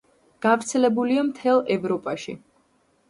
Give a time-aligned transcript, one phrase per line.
[0.45, 2.39] გავრცელებულია მთელ ევროპაში.